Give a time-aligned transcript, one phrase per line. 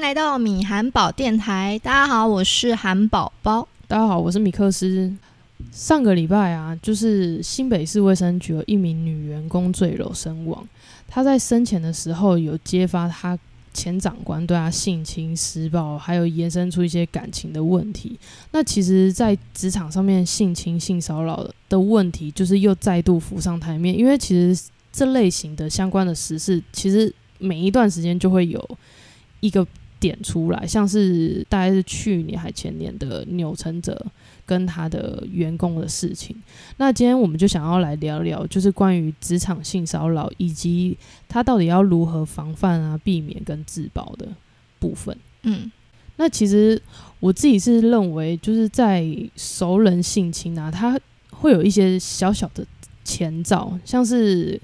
[0.00, 1.78] 来到米韩宝电台。
[1.84, 3.68] 大家好，我是韩宝宝。
[3.86, 5.14] 大家好，我是米克斯。
[5.70, 10.66] 上个礼拜啊，就是新北市卫生局有一名女员工坠楼身亡。
[11.06, 13.38] 她在生前的时候有揭发她
[13.74, 18.18] 前长官对她性侵、施暴，还有延伸出一些感情的问题。
[18.52, 23.96] 那其实，在职场上面性侵、性骚扰的问题，就是又再度浮上台面。
[23.96, 28.66] 因为其实这类型的相关的实事，其实每一段时间就会有
[29.40, 29.66] 一个
[30.00, 34.04] 点出来，像是大概是去年还前年的钮承泽
[34.46, 36.34] 跟他的员工的事情。
[36.78, 40.96] 那今天我们就想要来聊聊，就是关于职场性骚扰以及
[41.28, 44.26] 他到底要如何防范啊、避免跟自保的
[44.78, 45.16] 部分。
[45.42, 45.70] 嗯
[46.16, 46.80] 那其实
[47.18, 49.06] 我自己是认为，就是在
[49.36, 50.98] 熟人性侵啊，他
[51.30, 52.62] 会有一些小小的
[53.04, 54.60] 前兆，像是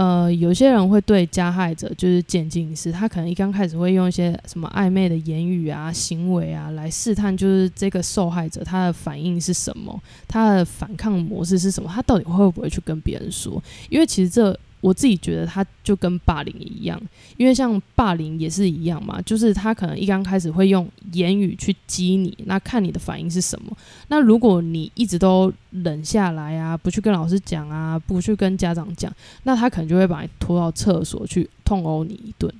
[0.00, 13.62] 呃，有些人会对加害者就是渐进式，他可能一刚开始会用一些什么暧昧的言语啊、行为啊来试探，就是这个受害者他的反应是什么，他的反抗模式是什么，他到底会不会去跟别人说？
[13.90, 17.00] 因为其实这我自己觉得，他就跟霸凌一样，
[17.36, 23.76] 因为像霸凌也是一样嘛，就是他可能一刚开始会用言语去激你，那看你的反应是什么。
[24.08, 32.52] 那如果你一直都忍下来啊，不去跟老师讲啊，不去跟家长讲，那他可能就会把你拖到厕所去痛殴你一顿。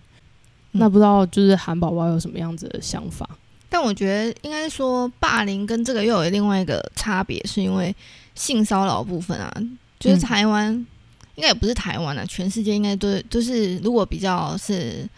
[0.72, 3.28] 那不知道就是韩宝宝有什么样子的想法？
[3.68, 7.94] 但我觉得应该说，霸凌跟这个又有另外一个差别，是因为
[8.34, 9.52] 性骚扰部分啊，
[9.98, 10.86] 就是嗯台湾、
[11.41, 15.08] 应该也不是台湾啊，全世界应该都都是，如果比较是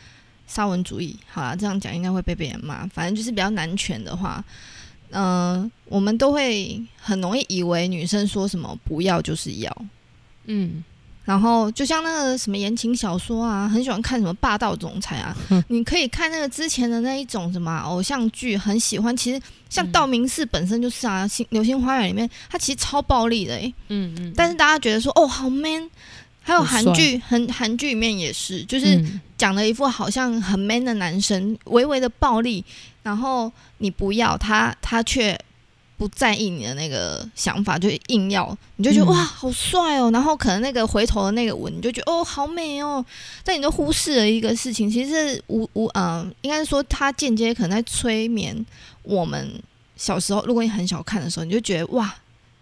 [0.46, 2.86] 沙文主义，好啦，这样讲应该会被别人骂。
[2.86, 4.44] 反正就是比较男权的话，
[5.10, 9.84] 嗯、我们都会很容易以为女生说什么不要就是要，
[10.44, 10.84] 嗯
[11.24, 15.36] 然后就像那个什么言情小说啊，很喜欢看什么霸道总裁啊，
[15.68, 19.16] 你可以看那个之前的那一种什么啊偶像剧，很喜欢。
[19.16, 19.92] 其实像嗯。
[19.92, 25.88] 道明寺本身就是啊，星流星花园》里面它其实超暴力的、欸，嗯嗯，但是大家觉得说哦好 man，
[26.42, 29.20] 还有韩剧，韩韩剧里面也是，就是嗯。
[29.38, 32.64] 讲了一副好像很 man 的男生，微微的暴力，
[33.02, 35.36] 然后你不要他，他却
[36.02, 39.14] 不在意你的那个想法，就硬要，你就觉得、嗯。
[39.14, 43.04] 哇好帅哦，然后可能那个回头的那个吻，你就觉得哦好美哦，
[43.44, 48.66] 但你都忽视了一个事情，其实是无无嗯、应该是说他间接可能在催眠
[49.04, 49.48] 我们
[49.96, 52.12] 小时候，如果你很小看的时候，你就觉得哇。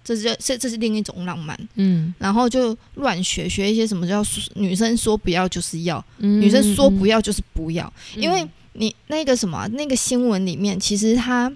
[0.02, 2.12] 这是这这是另一种浪漫，嗯。
[2.18, 4.24] 然后就乱学学一些什么叫
[4.54, 6.40] 女生说不要就是要，嗯。
[6.40, 11.52] 女生说不要就是不要，嗯因为你那个什么啊、那个新闻里面，其实他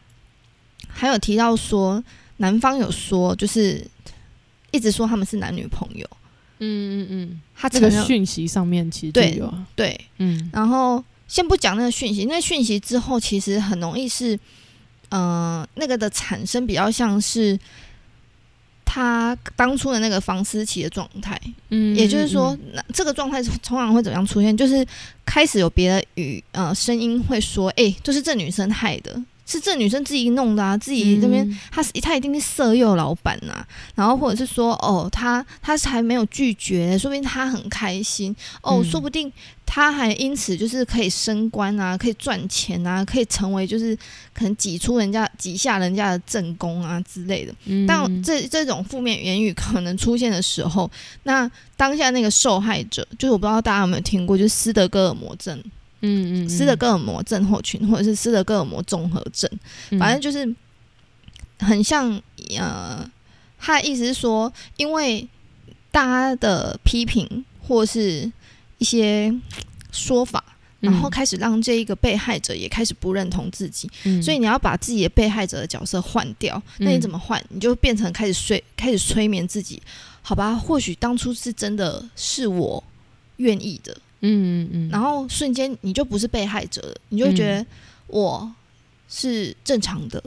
[0.95, 2.03] 还有提到说，
[2.37, 3.85] 男方有说就是
[4.71, 6.09] 一直说他们是男女朋友，
[6.61, 10.51] 嗯嗯嗯，他这个讯息上面其实有啊，对，嗯。
[10.53, 14.39] 然后先不讲那个讯息，那讯息之后其实很容易是，
[15.09, 17.59] 呃，那个的产生比较像是
[18.85, 21.41] 他当初的那个房思琪的状态，
[21.71, 24.57] 嗯，也就是说，那这个状态通常会怎么样出现？
[24.57, 24.87] 就是
[25.25, 31.59] 开始有别的语呃声音会说，哎、就是这女生害的，是这女生自己弄的啊，自己这边嗯。
[31.71, 38.85] 他是他一定是色诱老板呐、然后或者是说，哦，她她是还没有拒绝，说不定她很开心，哦，嗯。
[38.85, 39.31] 说不定
[39.67, 43.97] 她还因此就是可以升官啊，可以赚钱啊，可以成为就是
[44.33, 47.55] 可能挤出人家挤下人家的正宫啊之类的。
[47.67, 47.87] 嗯。
[47.87, 50.91] 当这这种负面言语可能出现的时候，
[51.25, 55.63] 那当下那个受害者，就是我不知道大家有没有听过，就是斯德哥尔摩症、
[56.07, 59.51] 嗯嗯斯德哥尔摩症候群，或者是斯德哥尔摩综合症，
[59.91, 60.55] 嗯反正就是
[61.59, 62.21] 很像
[62.59, 63.05] 呃，
[63.59, 65.29] 他的意思是说，因为
[65.91, 68.31] 大家的批评或是
[68.79, 69.35] 一些
[69.91, 70.45] 说法。
[70.81, 76.63] 然后开始让这一个被害者也开始不认同自己，嗯所以你要把自己的被害者的角色换掉。
[76.77, 77.43] 那你怎么换？
[77.49, 79.81] 你就变成开始睡，开始催眠自己。
[80.21, 82.85] 好吧，或许当初是真的是我
[83.39, 87.65] 愿意的，嗯嗯嗯，然后瞬间你就不是被害者了，你就会觉得
[88.07, 88.51] 我
[89.09, 90.23] 是正常的，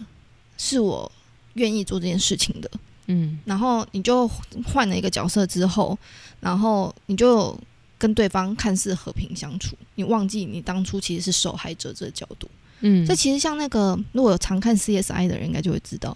[0.57, 1.11] 是我
[1.55, 2.69] 愿意做这件事情的。
[3.09, 4.27] 嗯然后你就
[4.65, 5.97] 换了一个角色之后，
[6.41, 7.57] 然后你就
[7.97, 12.49] 跟对方看似和平相处，你忘记你当初其实是受害者这个角度。
[12.81, 16.15] 嗯，这其实像那个，如果有常看 CSI 的人应该就会知道，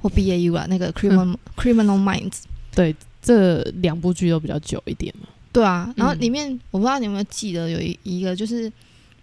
[0.00, 2.40] 或 BAU 啊，那个 Criminal、Criminal Minds，
[2.74, 5.28] 对这两部剧都比较久一点嘛。
[5.52, 5.92] 对啊。
[5.96, 8.72] 然后嗯里面、我不知道你有没有记得有一一个就是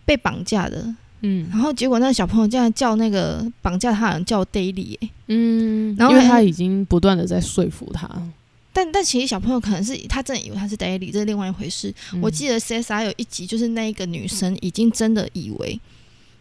[0.05, 8.09] 被绑架的，嗯然后结果那个小朋友竟然叫那个绑架他的人叫 Daily，、欸、嗯，然后因为他已经不断的在说服他。
[8.71, 11.93] 但但其实小朋友可能是他真的以为他是 Daily，这是另外一回事。
[12.13, 15.79] 嗯我记得 CSR 有一集就是那一个女生已经真的以为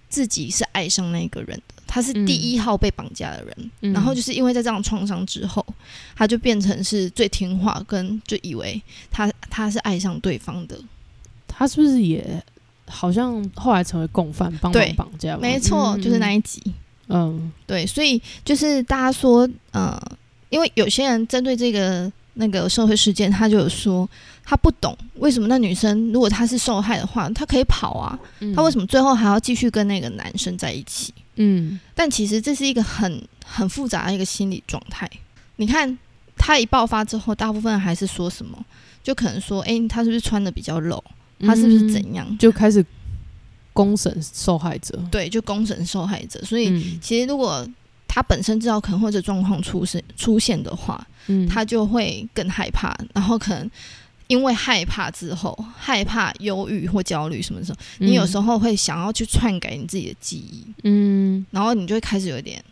[0.08, 3.70] 自己是爱上那个人的，他是第一号被绑架的人。
[3.81, 5.67] 嗯然后就是因为在这样创伤之后，
[6.14, 8.81] 他就变成是最听话，跟就以为
[9.11, 10.79] 他他是爱上对方的。
[11.49, 12.40] 他是不是也
[12.87, 15.37] 好像后来成为共犯，帮对忙绑架？
[15.38, 16.62] 没错，嗯就是那一集。
[17.08, 19.99] 嗯对，所以就是大家说，呃，
[20.50, 24.08] 因为有些人针对这个那个社会事件，他就有说
[24.49, 31.12] 他不懂为什么那女生如果她是受害的话，她可以跑啊，嗯，她为什么最后还要继续跟那个男生在一起？
[31.37, 35.06] 嗯但其实这是一个很很复杂的一个心理状态。
[35.56, 35.99] 你看
[36.39, 38.59] 他一爆发之后，大部分还是说什么，
[39.03, 41.05] 就可能说，诶，他是不是穿的比较露？
[41.41, 42.39] 他是不是嗯怎样？
[42.39, 42.83] 就开始
[43.75, 44.99] 公审受害者？
[45.11, 46.43] 对，就公审受害者。
[46.43, 47.69] 所以嗯其实如果
[48.09, 53.71] 他本身知道可能会这状况出现出现的话，嗯他就会更害怕，然后可能
[54.29, 62.65] 因为害怕之后，害怕、忧郁或焦虑什么的时候，你有时候候会想要去篡改你自己的记忆，嗯然后你就会开始有点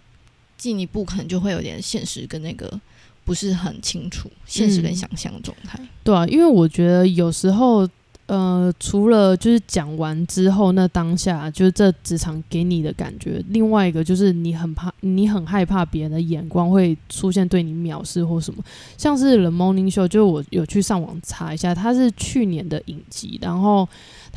[0.56, 2.80] 进一步，可能就会有点现实跟那个
[3.24, 5.78] 不是很清楚，现实跟嗯想象的状态。
[6.04, 7.88] 对啊，因为我觉得有时候。
[8.26, 18.60] 呃，除了就是讲完之后，那当下就是这职场给你的感觉，另外一个就是你很怕，你很害怕别人的眼光会出现对你藐视或什么。
[18.98, 23.88] 像是《The Morning Show》，就我有去上网查一下，它是去年的影集，然后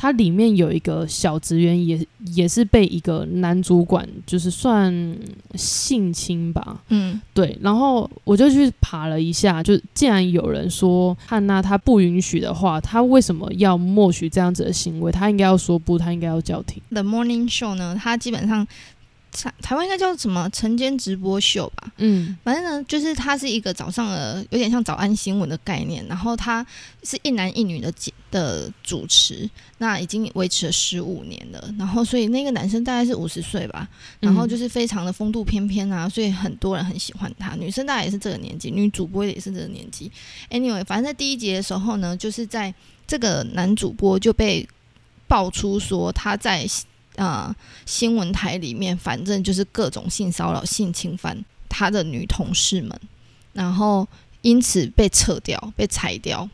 [0.02, 4.90] 它里面有一个小职员也也是被一个男主管就是算
[5.56, 15.12] 性侵吧，嗯对，然后我就去爬了一下，就既然有人说汉娜她不允许的话，她为什么要默许这样子的行为？
[15.12, 16.82] 她应该要说不，她应该要叫停。
[16.88, 18.66] ，The Morning Show 呢，它基本上
[19.32, 21.90] 台台湾应该叫什么晨间直播秀吧。
[21.98, 26.04] 嗯反正呢，就是它是一个早上的，有点像早安新闻的概念。
[26.06, 26.64] 然后它
[27.02, 29.48] 是一男一女的节的主持，
[29.78, 31.74] 那已经维持了十五年了。
[31.78, 33.88] 然后所以那个男生大概是五十岁吧，
[34.18, 37.54] 然后就是非常的风度翩翩啊，所以很多人很喜欢他。
[37.54, 40.10] 女生大概也是这个年纪，女主播也是这个年纪。
[40.50, 42.74] Anyway，反正在第一集的时候呢，就是在
[43.06, 44.68] 这个男主播就被
[45.28, 46.66] 爆出说他在
[47.16, 47.54] 呃
[47.86, 51.36] 新闻台里面，反正就是各种性骚扰、性侵犯
[51.68, 53.00] 他的女同事们，
[53.52, 54.06] 然后
[54.42, 56.48] 因此被撤掉、被裁掉。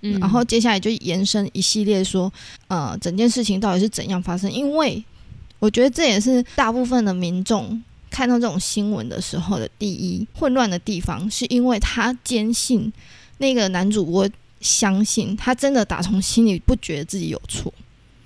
[0.00, 2.32] 嗯然后接下来就延伸一系列说，
[2.68, 4.48] 呃，整件事情到底是怎样发生？
[4.52, 5.02] 因为
[5.58, 12.92] 我觉得这也是大部分的民众看到这种新闻的时候的第一混乱的地方，是因为他坚信
[13.38, 14.30] 那个男主播
[14.60, 17.74] 相信他真的打从心里不觉得自己有错。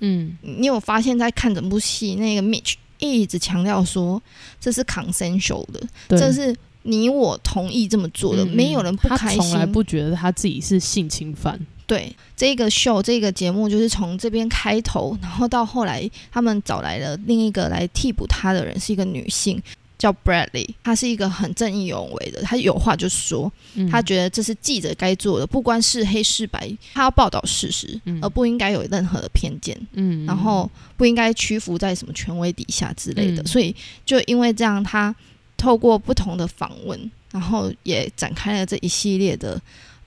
[0.03, 4.23] 嗯你有发现，在看整部戏，那个 Mitch 一直强调说
[4.61, 9.41] 这是 consensual 的，这是你我同意这么做的，嗯没有人不开心。
[9.41, 11.59] 从来不觉得他自己是性侵犯。
[11.85, 19.61] 对这个秀这个节目，就是从这边开头，然后到后来他们找来了另一个来替补他的人，是一个女性。
[20.03, 29.81] 叫 Bradley，他是一个很正义勇为的，他有话就说，嗯她觉得这是记者该做的，不管是黑是白，他要报道事实，嗯而不应该有任何的偏见。
[29.93, 33.41] 嗯，然后不应该屈服在什么权威底下之类的。
[33.45, 33.73] 嗯所以
[34.05, 35.15] 就因为这样，他
[35.57, 39.63] 透过不同的访问，然后也展开了这一系列的，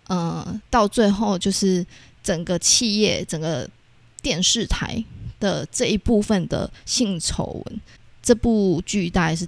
[0.08, 1.86] 呃，到最后就是
[2.22, 3.66] 整个企业、整个
[4.22, 5.02] 电视台
[5.40, 7.80] 的这一部分的性丑闻。
[8.22, 9.48] 这部剧大概是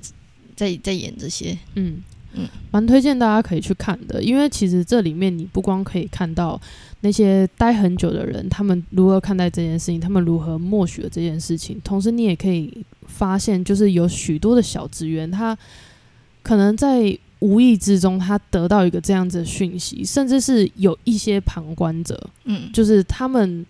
[0.57, 2.01] 在在演这些，嗯
[2.33, 6.59] 嗯嗯，蛮推荐大家可以去看的，因为其实这里面你不光可以看到
[7.01, 15.57] 那些待很久的人，他们如何看待这件事情，他们如何默许了这件事情，同时你也可以发现，就是有许多的小职员，他
[16.43, 23.65] 可能在无意之中，他得到一个这样子的讯息，甚至是有一些旁观者，嗯，就是他们。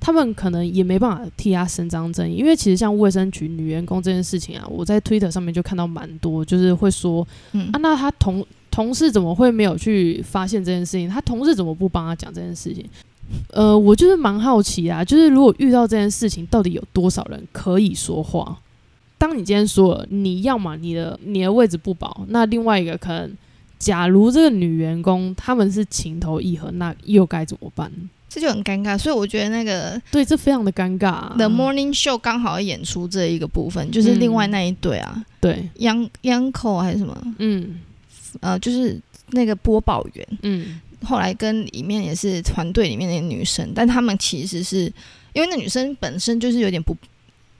[0.00, 11.08] 他们可能也没办法替他伸张正义，因为其实像卫生局女员工这件事情啊，我在 Twitter 上面就看到蛮多，就是会说嗯啊，那他同同事怎么会没有去发现这件事情？
[11.08, 12.84] 他同事怎么不帮他讲这件事情？
[13.52, 18.58] 呃，我就是蛮好奇啊，就是如果遇到这件事情，到底有多少人可以说话？
[19.18, 23.30] 当你今天说了，你要么你的你的位置不保，那另外一个可能，
[23.78, 27.92] 假如这个女员工他们是情投意合，那又该怎么办？
[28.30, 28.96] 这就很尴尬。
[28.96, 31.34] 所以我觉得那个对，这非常的尴尬、啊。
[31.36, 37.80] The Morning Show 刚好演出这一个部分，就是另外那一对啊，对，央央口还是什么，嗯。
[38.38, 38.96] 呃，就是
[39.30, 40.80] 那个播报员，嗯。
[41.02, 44.84] 后来跟里面也是团队里面的女生，但他们其实是
[45.32, 46.94] 因为那女生本身就是有点不，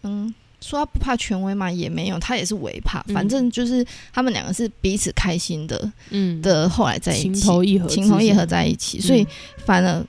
[0.03, 6.41] 嗯，说她不怕权威嘛，也没有，她也是违怕，嗯反正就是他们两个是彼此开心的嗯。
[6.41, 9.27] 的，后来在一情起，投意合，情投意合在一起，所以嗯。
[9.65, 10.07] 反而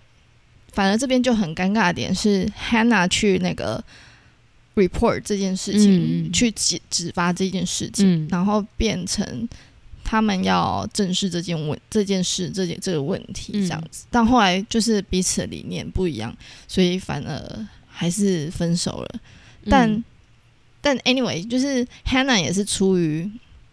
[0.71, 3.83] 反而这边就很尴尬的点是 Hannah 去那个
[4.75, 9.47] report 这件事情，去指指发这件事情，嗯然后变成
[10.03, 14.05] 他们要正视这件问这件事这件这个问题嗯这样子。
[14.09, 16.35] 但后来就是彼此的理念不一样，
[16.67, 19.19] 所以反而还是分手了。
[19.69, 20.03] 但、嗯
[20.83, 23.29] 但 anyway，就是 Hannah 也是出于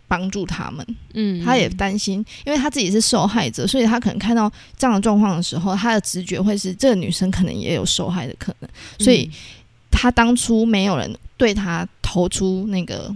[0.09, 0.85] 帮助他们，
[1.15, 9.31] 嗯，他也担心，因为他自己是受害者，所以他可能看到这样的状况的时候，他的直觉会是这个女生可能也有受害的可能，所以
[9.91, 13.15] 他当初没有人对他投出那个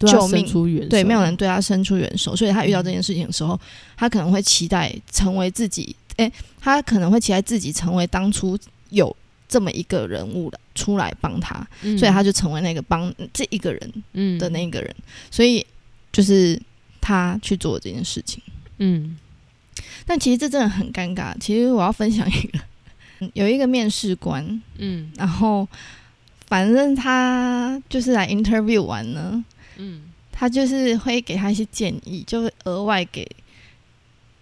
[0.00, 0.44] 救命
[0.88, 3.58] 对，没有人对他伸出援手，所以他遇到这件事情的时候，
[3.96, 8.58] 他可能会期待成为自己，诶、他可能会期待自己成为当初
[8.90, 9.14] 有
[9.48, 14.38] 这么一个人物的出来帮他，嗯，所以他就成为那个帮这一个人嗯。
[14.38, 14.94] 的那个人，
[15.30, 15.66] 所以
[16.12, 16.60] 就是
[17.00, 18.42] 他去做这件事情。
[18.78, 19.16] 嗯
[20.06, 21.34] 但其实这真的很尴尬。
[21.38, 25.66] 其实我要分享一个， 有一个面试官，嗯然后
[26.46, 29.44] 反正他就是来 interview 完呢，
[29.76, 33.28] 嗯他就是会给他一些建议，就是额外给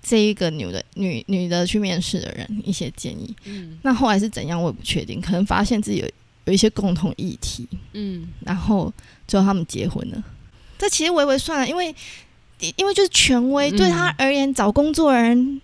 [0.02, 3.35] 这一个女的女女的去面试的人一些建议。
[3.44, 6.08] 嗯那后来是怎样，我也不确定，可能发现自己有
[6.44, 8.92] 有一些共同议题，嗯然后
[9.26, 10.23] 最后他们结婚了。
[10.78, 11.95] 这其实微微算了，因为
[12.76, 15.61] 因为就是权威，嗯对他而言，找工作的人、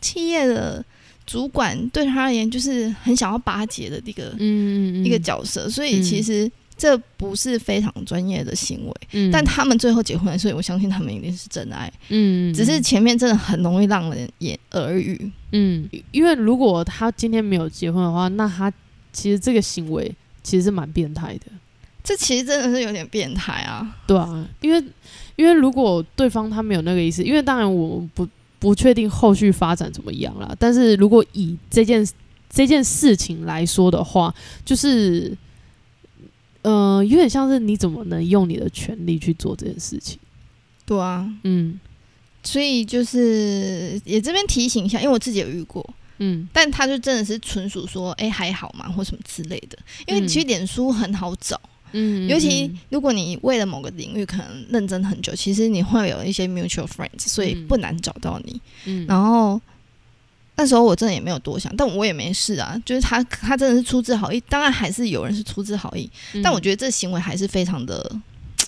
[0.00, 0.84] 企业的
[1.26, 4.34] 主管对他而言，就是很想要巴结的一个、
[5.04, 8.94] 一个角色，所以其实这不是非常专业的行为。
[9.12, 11.92] 嗯，但他们最后结婚了，所以我相信他们一定是真爱。
[12.08, 15.30] 嗯只是前面真的很容易让人言耳语。
[15.52, 18.72] 嗯，因为如果他今天没有结婚的话，那他
[19.12, 20.12] 其实这个行为
[20.42, 21.46] 其实是蛮变态的。
[22.04, 23.96] 这其实真的是有点变态啊！
[24.06, 24.82] 对啊，因为
[25.36, 28.28] 因为如果对方他没有那个意思，因为当然我不
[28.58, 30.54] 不确定后续发展怎么样啦。
[30.58, 32.06] 但是如果以这件
[32.50, 35.36] 这件事情来说的话，就是
[36.62, 40.18] 呃，有点像是你怎么能用你的权利去做这件事情？
[40.84, 41.80] 对啊，嗯
[42.44, 49.78] 所以就是也这边提醒一下，因为我自己有遇过，嗯但他就真的是纯属说，哎、还好嘛，或什么之类的。
[50.06, 51.70] 因为嗯其实脸书很好找，嗯，
[52.28, 58.60] 尤其如果你为了某个领域可能认真很久，其实你会有一些 mutual friends，所以嗯不难找到你。
[58.84, 59.06] 嗯。
[59.06, 59.60] 然后
[60.56, 66.42] 那时候我真的也没有多想，但我也没事啊，就是他他真的是出自好意，当然还是有人是出自好意，嗯。
[66.42, 68.10] 但我觉得这行为还是非常的，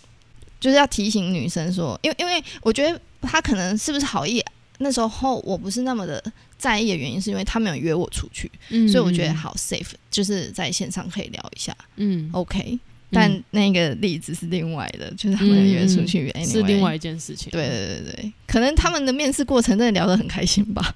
[0.61, 4.43] 就是要提醒女生说，因为因为我觉得他可能是不是好意，
[4.79, 6.23] 那时候我不是那么的
[6.59, 8.89] 在意的原因，是因为他没有约我出去，嗯。
[8.89, 12.79] 所以我觉得好 safe，就是在线上可以聊一下嗯，，OK。
[13.15, 17.51] 但那个例子是另外的，就是他们约出去、嗯 anyway 是另外一件事情。
[17.53, 20.95] 对对对对，可能他们的面试过程真的聊得很开心吧，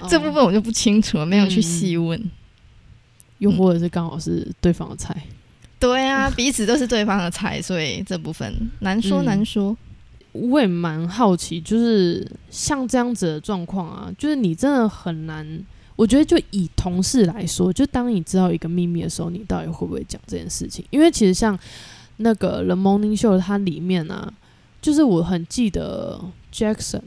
[0.00, 2.18] 哦这部分我就不清楚了，没有去细问。
[3.38, 5.14] 又或者是刚好是对方的菜。
[5.78, 9.76] 对啊， 彼此都是对方的菜，所以这部分难说嗯难说。
[10.32, 15.46] 我也蛮好奇，就是像这样子的状况啊，就是你真的很难。
[15.98, 20.84] 我觉得就以同事来说，就当你知道一个秘密的时候，你到底会不会讲这件事情？
[20.90, 21.58] 因为其实像
[22.18, 24.32] 那个《The Morning Show》，它里面啊，
[24.80, 27.02] 就是我很记得 Jackson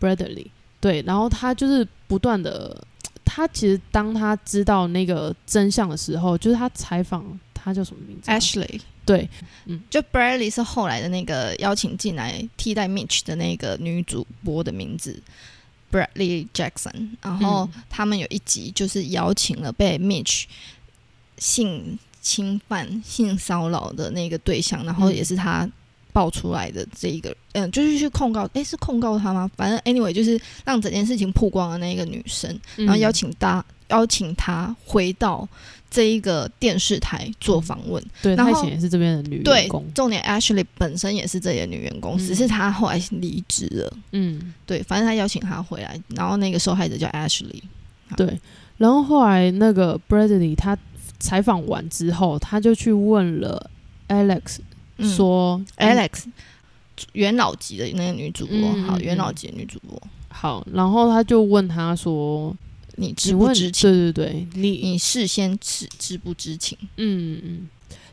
[0.00, 0.46] Bradley
[0.80, 2.80] 对，然后他就是不断的，
[3.24, 9.28] 他其实当他知道那个真相的时候，就是他采访他叫什么名字啊、Ashley 对，
[9.64, 9.82] 嗯。
[9.90, 15.20] 就 Bradley 是后来的那个邀请进来替代 Mitch 的那个女主播的名字
[15.90, 17.10] ，Bradley Jackson。
[17.22, 20.44] 然后嗯他们有一集就是邀请了被 Mitch
[21.38, 25.68] 性侵犯、性骚扰的那个对象，然后嗯也是他
[26.12, 29.50] 爆出来的这一个，嗯、就是去控告，诶，是控告他吗？
[29.56, 35.48] 反正 anyway 就是让整件事情曝光的那个女生，然后邀请大邀请他回到
[35.90, 38.02] 这一个电视台做访问。
[38.22, 43.96] 对，然后他以前也是这边的女员工，，重点 Ashley 本身也是这里的女员工，嗯只是她后来离职了。
[44.12, 47.62] 嗯，对，反正他邀请她回来，然后那个受害者叫 Ashley。
[48.16, 48.38] 对。
[48.78, 50.76] 然后后来那个 Bradley 他
[51.18, 53.70] 采访完之后，他就去问了
[54.08, 54.58] Alex
[54.98, 56.24] 嗯说、Alex
[57.14, 62.54] 元老级的那个女主播，好，元老级的女主播，好，然后他就问他说
[62.96, 63.90] 你：“知请问，不知情？
[63.90, 66.76] 对对对，你你事先知知不知情？
[66.96, 67.68] 嗯嗯，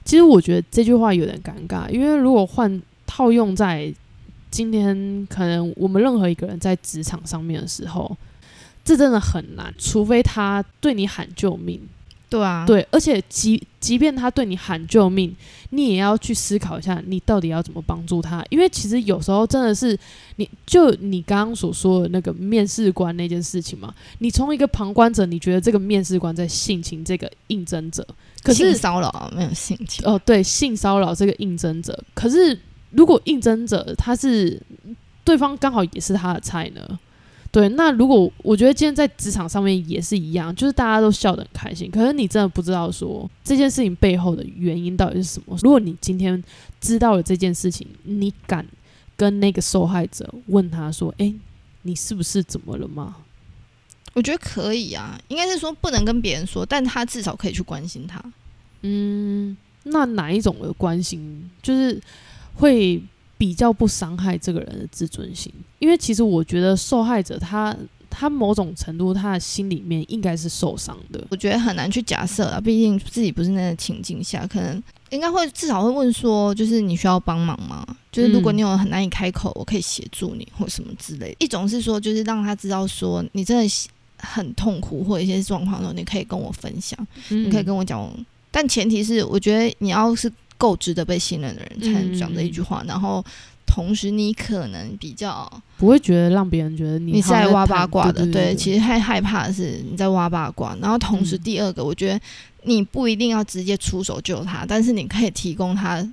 [0.06, 3.94] 其实我觉得这句话有点尴尬，因为如果换套用在
[4.52, 8.16] 今天，可能我们任何一个人在职场上面的时候，
[8.86, 11.80] 这真的很难，除非他对你喊救命，
[12.34, 15.36] 对啊，对，而且即即便他对你喊救命，
[15.70, 18.44] 你也要去思考一下，你到底要怎么帮助他。
[18.50, 19.96] 因为其实有时候真的是，
[20.38, 28.04] 你就你刚刚所说的那个面试官那件事情嘛，你从一个旁观者，你觉得这个面试官在性侵这个应征者，
[28.42, 32.60] 可性是骚扰没有性侵，哦，对，性骚扰这个应征者，可是
[32.90, 34.60] 如果应征者他是
[35.24, 37.00] 对方刚好也是他的菜呢？
[37.54, 45.56] 对，那如果我觉得今天在职场上面也是一样，就是大家都笑得很开心，可是你真的不知道说这件事情背后的原因到底是什么。
[45.62, 46.44] 如果你今天
[46.82, 48.66] 知道了这件事情，你敢
[49.16, 51.32] 跟那个受害者问他说：“诶，
[51.84, 53.18] 你是不是怎么了吗
[54.16, 58.20] 我觉得可以啊，应该是说不能跟别人说，但他至少可以去关心他。？”
[58.82, 62.02] 嗯，那哪一种的关心就是
[62.56, 63.00] 会
[63.38, 65.52] 比较不伤害这个人的自尊心？
[65.80, 67.76] 因为其实我觉得受害者他
[68.10, 71.26] 他某种程度他的心里面应该是受伤的。
[71.30, 77.86] 我觉得很难去假设啊，毕竟自己不是那个情境下，可能应该会至少会问说，就是你需要帮忙吗？
[78.12, 81.36] 就是如果你有很难以开口，我可以协助你或什么之类的。
[81.40, 86.98] 一种是说，就是让他知道说你真的很痛苦或一些状况的时候，你可以跟我分享，
[87.30, 88.10] 嗯你可以跟我讲。
[88.52, 92.84] 但前提是，我觉得你要是够值得被信任的人，才能讲这一句话。
[92.88, 93.24] 然后，
[93.66, 100.76] 同时你可能比较不会觉得让别人觉得你你是在挖八卦的，谈对对，其实害害怕的是你在挖八卦。
[100.82, 102.20] 然后同时嗯第二个，我觉得
[102.64, 106.08] 你不一定要直接出手救他，但是你可以提供他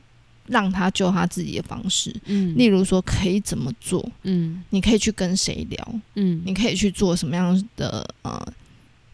[0.46, 2.56] 让他救他自己的方式，嗯。
[2.56, 4.62] 例如说可以怎么做，嗯。
[4.70, 6.42] 你可以去跟谁聊，嗯。
[6.44, 8.40] 你可以去做什么样的呃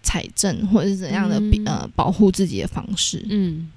[0.03, 1.65] 财政或者是怎样的、嗯。
[1.67, 3.23] 呃保护自己的方式。
[3.29, 3.69] 嗯，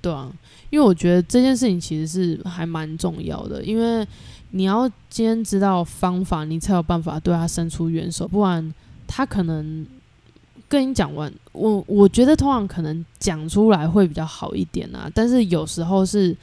[0.00, 0.30] 对啊，
[0.70, 4.06] 因为我觉得这件事情其实是还蛮重要的，因为
[4.50, 8.72] 你要先知道方法，你才有办法对他伸出援手，不然
[9.06, 9.86] 他可能
[10.68, 16.36] 跟你讲完，我我觉得通常可能讲出来会比较好一点啊，但是有时候是。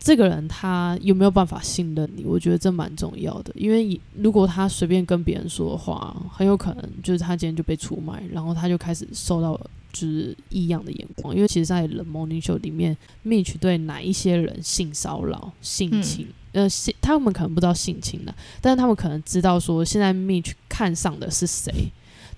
[0.00, 2.24] 这个人他有没有办法信任你？
[2.24, 9.58] 我觉得这蛮重要的，因为如果他随便跟别人说的话，很有可能就是他今天就被出卖，然后他就开始受到
[9.92, 11.34] 就是异样的眼光。
[11.34, 12.96] 因为其实，在《The Morning Show》里面
[13.26, 21.72] ，Mitch 对哪一些人性骚扰、性侵，呃，性他们可能不知道性侵的，但是他们可能知道说现在 Mitch 看上的是谁。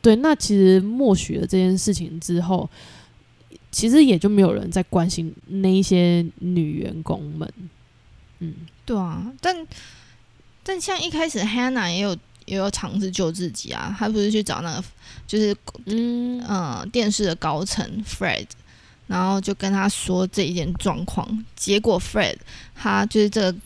[0.02, 2.68] 对，那其实默许了这件事情之后，
[3.70, 7.52] 其实也就没有人在关心那一些女员工们。
[8.40, 8.54] 嗯
[8.84, 9.54] 对啊，但
[10.64, 14.84] 但像一开始 Hannah 也有也有尝试救自己啊，她不是去找那个
[15.26, 15.54] 就是
[15.86, 18.46] 嗯呃电视的高层 Fred，
[19.06, 22.36] 然后就跟他说这一件状况，结果 Fred
[22.74, 23.58] 他就是这个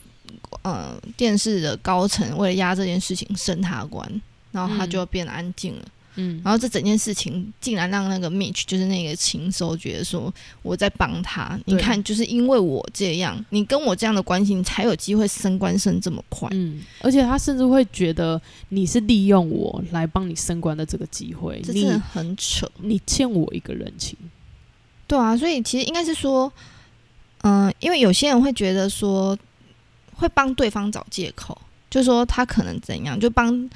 [0.61, 5.81] 呃电视的高层为了压这件事情升他官，然后他嗯就变得安静了。
[5.81, 16.47] 嗯然后这整件事情竟然让那个 Mitch 就是那个禽兽觉得说我在帮他，你看就是因为我这样，你跟我这样的关系，你才有机会升官升这么快。
[16.53, 22.69] 嗯，而且他甚至会觉得你是利用我来帮你升官的这个机会，这真的很扯。
[22.77, 24.17] 你欠我一个人情。
[25.07, 26.51] 对啊，所以其实应该是说，
[27.43, 29.37] 嗯、因为有些人会觉得说，
[30.13, 33.69] 会帮对方找借口，就说他可能怎样，就帮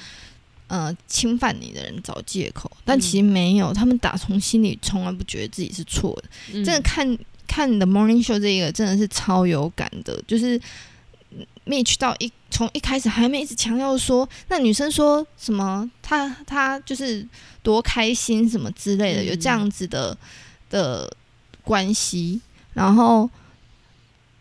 [0.70, 6.30] 呃侵犯你的人找借口，但嗯其实没有，他们打从心里从来不觉得自己是错的。
[6.54, 10.60] 嗯真的看看你的 Morning Show 这个真的是超有感的，就是。
[11.68, 17.24] Mitch 到一从一开始还没一直强调说，那女生说什么，她她就是
[17.62, 20.18] 多开心什么之类的，嗯有这样子的
[20.72, 21.16] 的
[21.64, 22.42] 关系，
[22.74, 23.30] 然后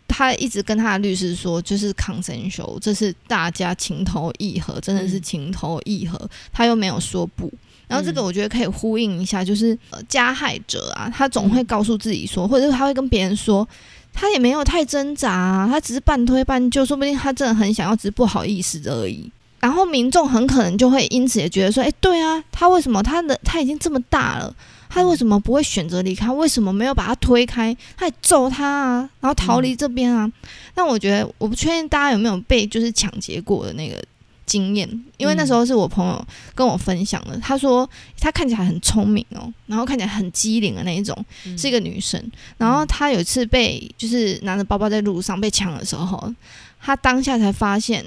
[0.09, 6.19] 他一直跟他的律师说，就是 consensual，这是大家情投意合，真的是嗯情投意合，
[6.51, 7.49] 他又没有说不。
[7.87, 13.67] 然后这个嗯我觉得可以呼应一下，就是、呃、加害者啊，他总嗯会告诉自己说，或者是他会跟别人说，
[14.11, 19.31] 他也没有太挣扎、啊，他只是半推半就，说不定他真的很想要，只是不好意思而已。
[19.59, 24.55] 然后民众很可能就会因此也觉得说，哎，对啊，他为什么他的他已经这么大了，
[24.89, 26.29] 他为什么不会选择离开？
[26.31, 27.73] 为什么没有把他推开？
[27.95, 30.29] 他还揍他啊，然后逃离这边啊？
[30.73, 34.03] 但我觉得我不确定大家有没有被就是抢劫过的那个
[34.45, 37.87] 经验，因为那时候是我朋友跟我分享的，他说
[38.19, 42.19] 他看起来很聪明哦，然后看起来很机灵的那一种，嗯是一个女生。
[42.57, 46.33] 然后她有一次被就是拿着包包在路上被抢的时候，
[46.81, 48.03] 她当下才发现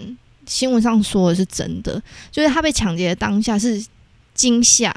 [0.46, 3.84] 新闻上说的是真的，就是她被抢劫的当下是
[4.34, 4.92] 惊吓、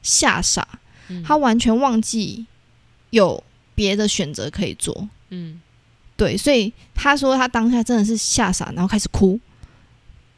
[0.00, 0.66] 吓傻，
[1.08, 1.22] 嗯。
[1.22, 2.46] 她完全忘记
[3.10, 3.42] 有
[3.74, 5.08] 别的选择可以做。
[5.30, 5.60] 嗯。
[6.16, 9.38] 对，所以他说他当下真的是吓傻，然后开始哭，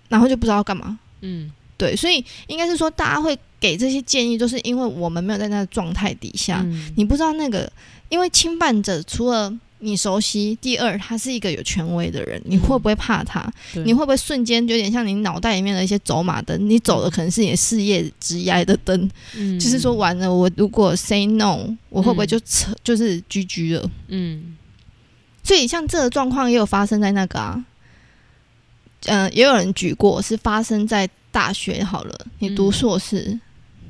[0.09, 0.99] 然后就不知道要干嘛。
[1.21, 1.53] 嗯。
[1.77, 6.93] 对，所以应该是说大家会给这些建议，都是因为我们没有在那个状态底下，嗯。
[6.97, 7.71] 你不知道那个，
[8.09, 9.53] 因为侵犯者除了
[9.87, 13.49] 你熟悉，第二他是一个有权威的人，你会不会怕他？
[13.73, 16.69] 对你会不会瞬间有点像你脑袋里面的一些走马灯？
[16.69, 23.91] 你走的可能是你的事业职业的灯，嗯就是说完了，我如果 say no，我会不会嗯就扯就是居居了？
[24.09, 24.57] 嗯
[25.45, 27.65] 所以像这个状况也有发生在那个啊，
[29.05, 33.39] 呃，也有人举过是发生在大学好了，你读嗯硕士，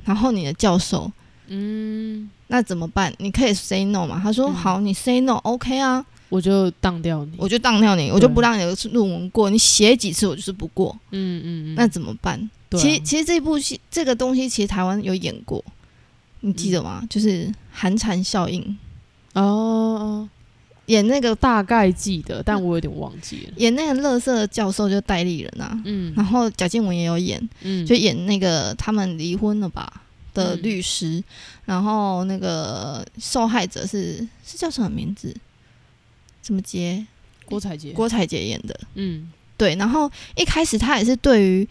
[0.04, 1.10] 然后你的教授。
[1.48, 3.12] 嗯，那怎么办？
[3.18, 4.20] 你可以 say no 嘛？
[4.22, 7.32] 他说、嗯好，你 say no，OK、啊，我就当掉你。
[7.36, 9.50] 我就当掉你，我就不让你的论文过。
[9.50, 10.96] 你写几次，我就是不过。
[11.10, 12.50] 嗯嗯嗯，那怎么办？
[12.72, 15.64] 其实其实这部戏这个东西，其实台湾有演过，
[16.40, 17.02] 你记得吗？
[17.08, 18.60] 就是寒蝉效应，
[19.34, 20.28] 哦哦，
[20.86, 23.54] 演那个大概记得，但我有点忘记了。
[23.56, 30.02] 演那个乐色教授就戴立人啊，嗯然后贾静雯也有演，嗯，就演那个他们离婚了吧
[30.36, 31.24] 的嗯律师，
[31.64, 35.34] 然后那个受害者是是叫什么名字？
[36.42, 37.04] 什么杰？
[37.46, 37.90] 郭采洁。
[37.92, 38.78] 郭采洁演的。
[38.94, 41.66] 嗯对，然后一开始他也是对于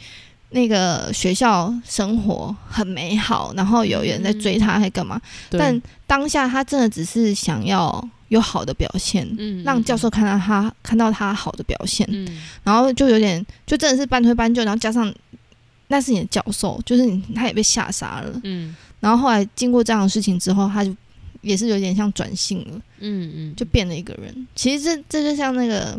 [0.49, 5.21] 那个学校生活很美好，然后有人在追他，还干嘛？
[5.49, 15.13] 对但当下他真的只是想要有好的表现，嗯让教授看到他看到他好的表现，嗯然后就有点就真的是半推半就，然后加上
[15.87, 18.41] 那是你的教授，就是你他也被吓傻了。
[18.43, 20.95] 嗯然后后来经过这样的事情之后，他就
[21.41, 24.47] 也是有点像转性了，嗯嗯，就变了一个人。
[24.55, 25.97] 其实这这就像那个。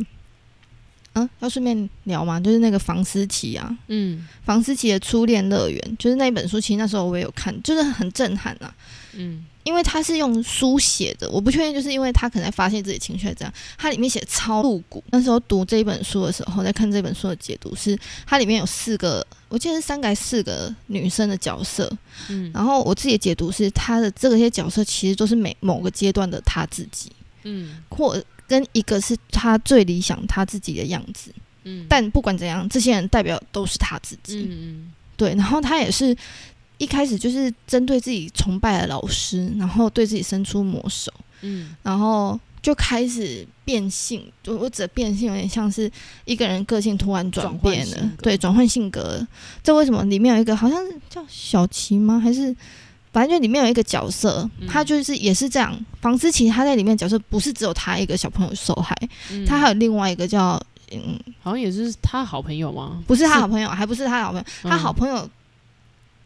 [1.18, 8.70] 嗯，要顺便聊嘛，就是那个房思琪啊，嗯房思琪的初恋乐园，就是那一本书，其实那时候我也有看，就是很震撼啊。
[9.16, 15.02] 嗯因为他是用书写的，我不确定，就是因为他可能在发泄自己情绪，这样，它里面写超露骨。
[15.11, 21.92] 那时候读这一本书的时候，在看这本书的解读是，它里面有四个，我记得是三个还是四个女生的角色，
[22.29, 27.11] 嗯然后我自己的解读是，他的这些角色其实都是每某个阶段的他自己，
[27.42, 31.33] 嗯或跟一个是他最理想他自己的样子。
[31.64, 34.46] 嗯，但不管怎样，这些人代表都是他自己。
[34.48, 36.16] 嗯对，然后他也是
[36.79, 41.12] 一开始就是针对自己崇拜的老师，然后对自己伸出魔手，
[41.43, 44.25] 嗯然后就开始变性。
[44.43, 45.91] 就我指的变性有点像是
[46.25, 49.29] 一个人个性突然转变了对，转换性格了。
[49.62, 52.19] 这为什么里面有一个好像是叫小琪吗？
[52.19, 52.55] 还是？
[53.12, 55.75] 反正就里面有一个角色，嗯他就是也是这样。
[56.03, 58.95] 房思琪他在里面角色不是只有他一个小朋友受害，
[59.33, 60.62] 嗯，他还有另外一个叫
[60.93, 63.03] 嗯，好像也是他好朋友吗？
[63.07, 65.27] 不是他好朋友，还不是他好朋友，他嗯好朋友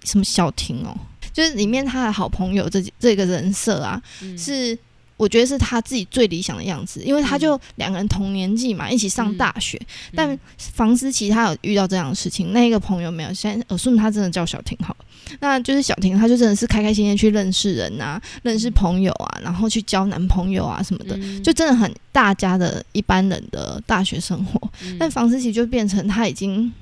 [0.05, 0.97] 什么小婷哦，
[1.33, 4.79] 就是里面他的好朋友这这个人设啊，嗯是
[5.17, 9.79] 我觉得是他自己最理想的样子，因为他就两个人同年纪嘛，一起上大学。
[10.15, 15.05] 但房思琪她有遇到这样的事情，那一个朋友没有，现在耳顺他真的叫小婷好了。
[15.41, 24.59] 那就是小婷，她就真的是开开心心去认识人啊，认识朋友啊，然后去交男朋友啊什么的，嗯就真的很大家的一般人的大学生活。
[24.83, 26.73] 嗯但房思琪就变成他已经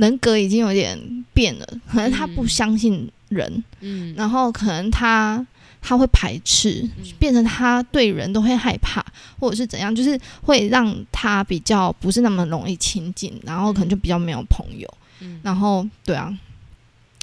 [0.00, 0.98] 人格已经有点
[1.34, 4.14] 变了，可能他不相信人，嗯。
[4.16, 5.46] 然后可能他
[5.82, 7.04] 他会排斥，嗯。
[7.18, 9.04] 变成他对人都会害怕，
[9.38, 14.88] 或者是怎样，就是会让他比较不是那么容易亲近，然后可能就比较没有朋友，
[15.20, 15.38] 嗯。
[15.42, 16.36] 然后对啊。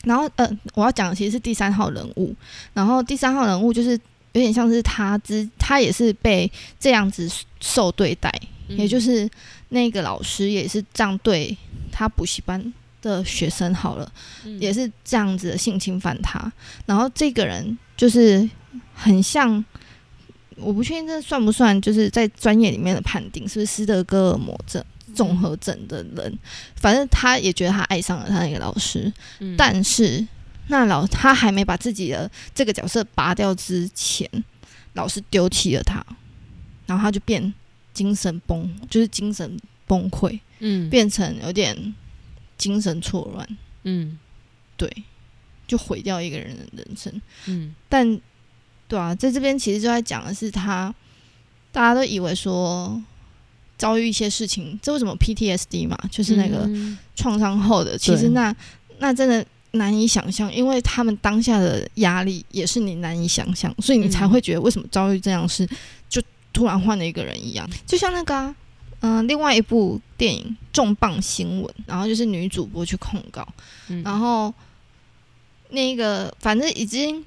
[0.04, 2.34] 然后，呃，我要讲的其实是第三号人物。
[2.74, 3.90] 然后第三号人物就是
[4.32, 8.32] 有点像是他之，他也是被这样子受对待，
[8.70, 8.78] 嗯。
[8.78, 9.28] 也就是
[9.70, 11.58] 那个老师也是这样对
[11.98, 12.62] 他补习班
[13.02, 14.12] 的学生好了，
[14.46, 16.52] 嗯也是这样子的性侵犯他。
[16.86, 18.48] 然后这个人就是
[18.94, 19.66] 很像，
[20.58, 24.84] 我不确定这算不算，就是在专业里面的判定是不是斯德哥尔摩症
[25.16, 26.38] 综合症的人。
[26.76, 30.24] 反正他也觉得他爱上了他那个老师，嗯但是
[30.68, 34.30] 那老他还没把自己的这个角色拔掉之前，
[34.94, 36.06] 老师丢弃了他，
[36.86, 37.52] 然后他就变
[37.92, 40.90] 精神崩，就是精神崩溃，嗯。
[40.90, 41.96] 变成有点
[42.58, 44.20] 精神错乱，嗯。
[44.76, 44.92] 对，
[45.66, 47.22] 就毁掉一个人的人生。
[47.48, 47.74] 嗯。
[47.90, 48.20] 但
[48.88, 50.94] 对啊，在这边其实就在讲的是他，
[51.72, 53.02] 大家都以为说
[53.78, 56.98] 遭遇一些事情，这为什么 PTSD 嘛，就是那个嗯。
[57.16, 58.56] 创伤后的，其实那
[59.00, 64.30] 那真的难以想象，因为他们当下的压力也是你难以想象，所以你才嗯。
[64.30, 65.68] 会觉得为什么遭遇这样的事
[66.08, 66.22] 就
[66.54, 68.56] 突然换了一个人一样，就像那个啊。
[69.00, 73.48] 嗯、另外一部电影《重磅新闻》，然后就是女主播去控告，
[73.90, 74.02] 嗯。
[74.04, 74.54] 然后
[75.70, 77.24] 那个反正已经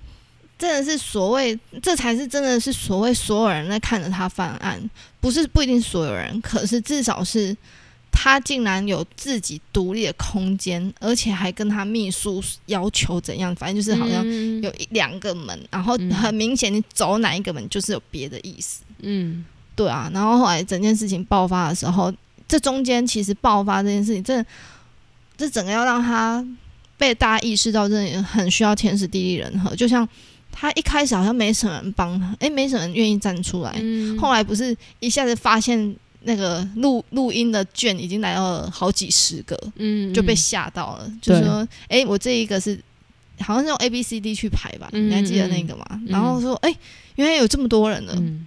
[0.59, 4.79] 真的是所谓，这才是真的是所谓所有人在看着他犯案，
[5.21, 7.57] 不是不一定所有人，可是至少是
[8.11, 14.61] 他竟然有自己独立的空间，而且还跟他秘书要求怎样，反正就是好像嗯。
[14.63, 18.83] 有一两个门，然后嗯很明显你走哪一个门就是有别的意思。
[18.99, 19.45] 嗯
[19.81, 22.13] 对啊，然后后来整件事情爆发的时候，
[22.47, 24.45] 这中间其实爆发这件事情，这
[25.39, 26.45] 这整个要让他
[26.99, 29.75] 被大家意识到，真的很需要天时地利人和。
[29.75, 30.07] 就像
[30.53, 42.79] 他一开始好像没什么人帮他，诶，没什么人愿意站出来，嗯后来不是一下子发现那个录录音的卷已经来到了好几十个，嗯就被吓到了，就说，诶，我这一个是。
[43.43, 45.87] 好像是用 A B C D 去排吧，嗯你还记得那个吗？
[46.07, 46.77] 然后说，哎，
[47.15, 48.47] 原来有这么多人了，嗯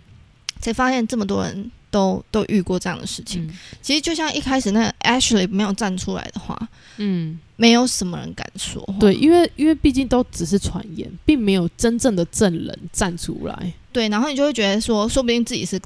[0.63, 3.45] 才发现这么多人都都遇过这样的事情。
[3.45, 3.49] 嗯
[3.81, 6.57] 其实就像一开始那个 Ashley 没有站出来的话，
[6.97, 8.81] 嗯，没有什么人敢说。
[8.97, 13.73] 对，因为因为毕竟都只是传言，并没有真正的证人站出来。
[13.91, 15.77] 对，然后你就会觉得说，说不定自己是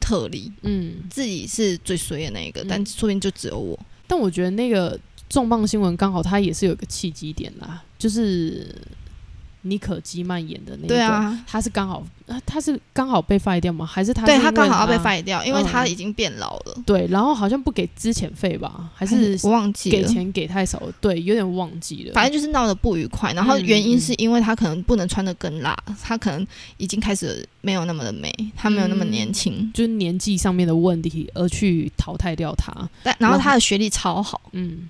[0.00, 3.78] 特例，嗯，自己是最衰的那一个，嗯但说不定就只有我。
[4.06, 8.74] 但我觉得那个重磅新闻刚好它也是有一个契机点啦，就是
[9.62, 13.86] 妮可基曼演的那个，对，啊，他是刚好啊他是刚好被 fire 掉吗？
[13.86, 19.96] 还是他对他刚好要被他 fire 掉，因为他嗯已经变老了，对，然后好像不给资遣费吧，还是我忘记了。
[19.96, 20.92] 给钱给太少了？
[21.00, 22.12] 对，有点忘记了。
[22.12, 26.46] 反正就是闹得不愉快，然后嗯原因嗯是因为他可能不能穿的更辣，他可能
[26.76, 32.72] 已经开始没有那么的美，他没有那么年嗯轻，就是年纪上面的问题而去淘汰掉他，
[33.02, 34.88] 但然后他的学历超好，嗯，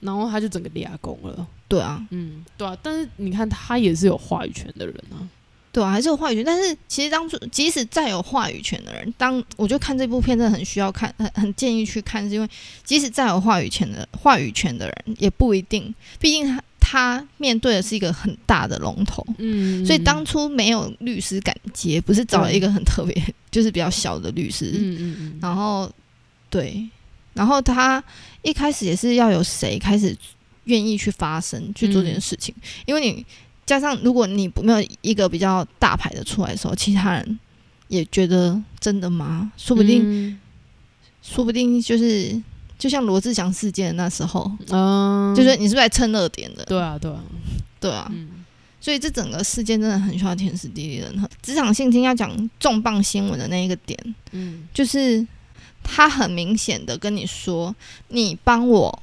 [0.00, 5.26] 然后他就整个俩工了，对啊，嗯，对啊，但是你看他也是有话语权的人啊，
[5.72, 6.44] 对啊，还是有话语权。
[6.44, 12.48] 但是其实当初即使再有话语权的人，当我就看这部片真的很需要看，很很建议去看，是因为
[12.84, 19.26] 即使再有话语权的话语权的人，也不一定，毕竟他他面对的是一个很大的龙头。
[19.38, 25.90] 嗯，所以当初没有律师敢接，不是找了一个很特别，就是比较小的律师，嗯嗯嗯，然后
[26.48, 26.88] 对，
[27.38, 28.02] 然后他
[28.42, 30.14] 一开始也是要有谁开始
[30.64, 32.52] 愿意去发声去做这件事情，
[32.84, 33.24] 因为你
[33.64, 37.38] 加上如果你不没有一个比较大牌的出来的时候，其他人
[37.86, 39.52] 也觉得真的吗？
[39.56, 40.40] 说不定，嗯
[41.22, 42.42] 说不定就是
[42.76, 46.64] 就像罗志祥事件那时候，嗯，就是你是不是来蹭热点的？
[46.64, 47.22] 对啊对啊，
[47.78, 48.44] 对啊，嗯
[48.80, 51.28] 所以这整个事件真的很需要天时地利人和。
[51.42, 53.98] 职场性侵要讲重磅新闻的那一个点，
[54.30, 55.26] 嗯就是
[55.90, 57.74] 他很明显的跟你说，
[58.08, 59.02] 你帮我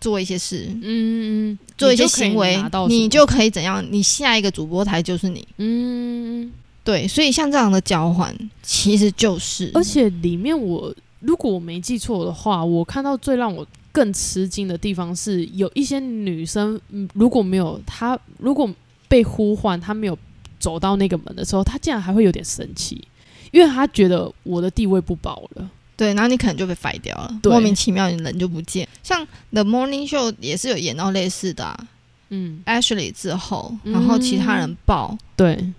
[0.00, 3.84] 做一些事，嗯嗯，做一些行为你就可以怎样？
[3.90, 5.46] 你下一个主播台就是你。
[5.56, 6.52] 嗯，
[6.84, 18.70] 对，所以像这样的交换，其实就是，而且里面我如果我没记错的话，我看到最让我更吃惊的地方是，有一些女生，嗯，如果没有她，如果
[19.08, 20.16] 被呼唤，她没有
[20.60, 23.02] 走到那个门的时候，她竟然还会有点生气，
[23.50, 25.70] 因为他觉得我的地位不保了。
[25.96, 28.86] 对，然后你可能就被 fire 掉了，莫名其妙你人就不见。
[29.02, 31.88] 像 The Morning Show 也是有演到类似的、啊、
[32.28, 35.16] 嗯，，Ashley 之后，然后其他人爆。
[35.34, 35.72] 对，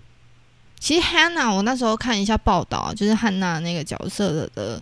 [0.80, 4.82] 其实 Hannah，我那时候看一下报道啊，就是汉娜那个角色的的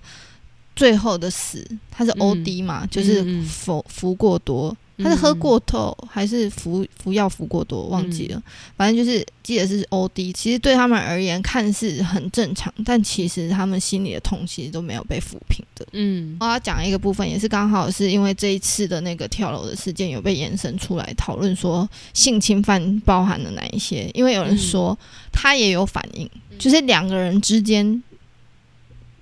[0.73, 8.41] 最后的死，她是 OD 嘛，就是服服过多，她是喝过头还是服服药服过多，忘记了，
[8.77, 10.31] 反正就是记得是 OD。
[10.33, 15.85] 其实对他们而言看似很正常，但其实他们心里的痛其实都没有被抚平的。
[15.91, 16.37] 嗯。
[16.39, 24.09] 我要讲一个部分，也是刚好是因为这一次的那个跳楼的事件有被延伸出来讨论，说性侵犯包含了哪一些？
[24.13, 24.97] 因为有人说
[25.31, 28.01] 他也有反应，就是两个人之间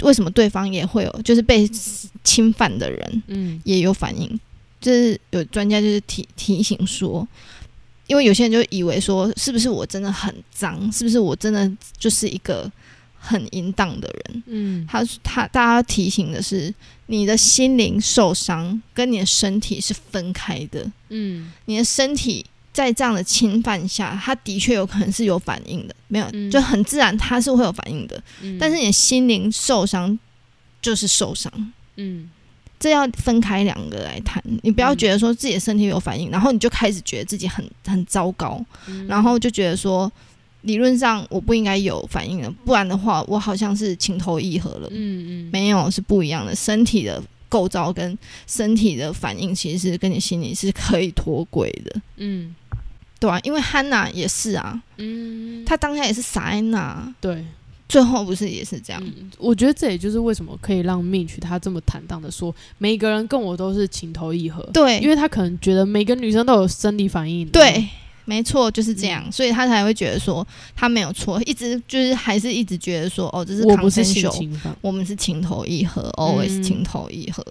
[0.01, 1.67] 为什么对方也会有，就是被
[2.23, 3.59] 侵犯的人嗯。
[3.63, 4.39] 也有反应，
[4.83, 7.27] 就是有专家就是提提醒说。
[8.05, 10.91] 因为有些人就以为说，是不是我真的很脏？
[10.91, 12.69] 是不是我真的就是一个
[13.17, 14.43] 很淫荡的人？
[14.45, 16.71] 嗯他他大家提醒的是，
[17.05, 20.85] 你的心灵受伤跟你的身体是分开的。
[21.09, 28.21] 嗯你的身体在这样的侵犯下，它的确有可能是有反应的，没有、嗯就很自然，它是会有反应的。
[28.41, 30.19] 嗯，但是你的心灵受伤
[30.81, 31.51] 就是受伤，
[31.95, 32.29] 嗯
[32.79, 34.43] 这要分开两个来谈。
[34.61, 40.11] 你不要嗯觉得说自己的身体有反应，然后你就开始觉得自己很很糟糕，嗯然后就觉得说。
[40.63, 44.87] 理论上我不应该有反应的，不然的话我好像是情投意合了。
[44.91, 52.55] 嗯嗯没有是不一样的，身体的构造跟身体的反应其实是跟你心里是可以脱轨的，嗯
[53.19, 57.43] 对啊，因为汉娜也是啊，嗯，她当下也是傻安娜，对。
[57.93, 58.99] 最后不是也是这样？
[59.05, 67.47] 嗯，我觉得这也就是为什么可以让 Mitch 他这么坦荡的说，每一个人跟我都是情投意合，对，因为他可能觉得每个女生都有生理反应。
[67.49, 67.87] 对，
[68.25, 74.75] 没错，就是这嗯样，所以他才会觉得说他没有错，一直就是还是一直觉得说哦，这是我不是性犯。
[74.81, 77.45] 我们是情投意合，always 嗯情投意合。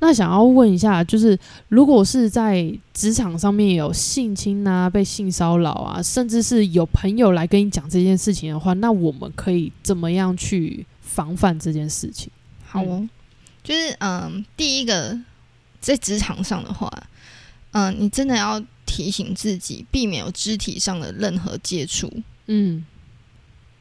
[0.00, 12.30] 那想要问一下，就是如果是在职场上面有性侵啊、被性骚扰啊，甚至是有朋友来跟你讲这件事情的话，那我们可以怎么样去防范这件事情？
[12.64, 13.08] 好哦，
[13.64, 15.18] 就是嗯，第一个
[15.80, 16.88] 在职场上的话，
[17.72, 22.12] 嗯，你真的要提醒自己，避免有肢体上的任何接触。
[22.46, 22.84] 嗯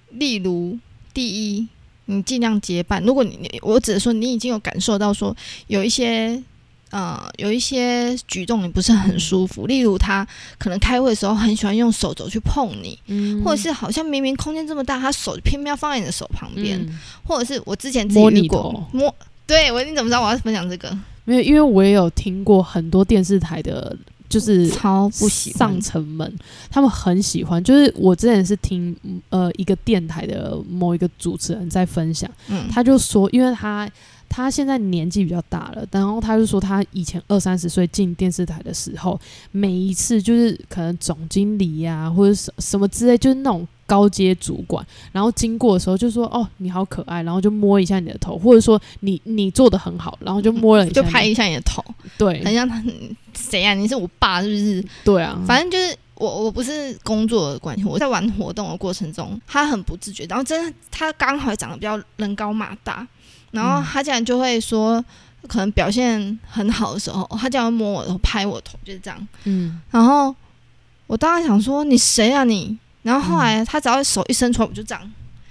[0.10, 0.80] 例如，
[1.14, 1.68] 第一，
[2.08, 3.02] 你尽量结伴。
[3.04, 5.34] 如果你你我只是说你已经有感受到说
[5.68, 6.42] 有一些
[6.90, 19.14] 呃有一些举动你不是很舒服，例如他可能开会的时候很喜欢用手肘去碰你，嗯或者是好像明明空间这么大，他手偏偏要放在你的手旁边，嗯或者是我之前自己摸你遇过头摸。
[19.46, 20.98] 对我，你怎么知道我要分享这个？
[21.24, 23.96] 没有，因为我也有听过很多电视台的，
[24.30, 26.32] 就是超不喜欢上层们，
[26.70, 27.64] 他们很喜欢。
[27.64, 28.96] 就是我之前是听
[29.30, 33.90] 呃一个电台的某一个主持人在分享，嗯，他就说，因为他
[34.30, 39.20] 他现在年纪比较大了，然后他就说他以前二三十岁进电视台的时候，
[39.52, 51.84] 每一次就是可能总经理呀、或者什什么之类，就是那种高阶主管，然后经过的时候就说哦你好可爱，然后就摸一下你的头，或者说你你做的很好，然后就摸了一下你，就拍一下你的头，
[52.18, 52.84] 对很像他
[53.34, 53.74] 谁啊？
[53.74, 54.86] 你是我爸是不是？
[55.04, 63.08] 对啊，反正就是我，我不是工作的关系，我在玩活动的过程中，他很不自觉，然后真的他刚好长得比较人高马大，
[63.52, 65.04] 然后嗯他竟然就会说，
[65.48, 69.28] 可能表现很好的时候，他竟然摸我的头，拍我头，就是这样。
[69.46, 70.36] 嗯然后
[71.06, 72.78] 我当时想说，你谁啊你？
[73.08, 75.02] 然后后来他只要手一伸出来，我就这样，